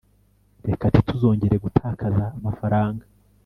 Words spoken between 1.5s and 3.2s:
gutakaza amafaranga